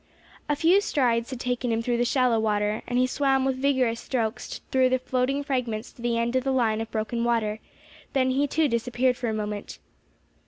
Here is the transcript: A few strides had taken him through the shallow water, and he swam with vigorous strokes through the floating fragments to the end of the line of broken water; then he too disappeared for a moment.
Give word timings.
A 0.49 0.55
few 0.55 0.81
strides 0.81 1.29
had 1.29 1.39
taken 1.39 1.71
him 1.71 1.83
through 1.83 1.97
the 1.97 2.05
shallow 2.05 2.39
water, 2.39 2.81
and 2.87 2.97
he 2.97 3.05
swam 3.05 3.45
with 3.45 3.57
vigorous 3.61 3.99
strokes 3.99 4.59
through 4.71 4.89
the 4.89 4.97
floating 4.97 5.43
fragments 5.43 5.91
to 5.91 6.01
the 6.01 6.17
end 6.17 6.35
of 6.35 6.43
the 6.43 6.51
line 6.51 6.81
of 6.81 6.89
broken 6.89 7.23
water; 7.23 7.59
then 8.13 8.31
he 8.31 8.47
too 8.47 8.67
disappeared 8.67 9.15
for 9.15 9.29
a 9.29 9.33
moment. 9.35 9.77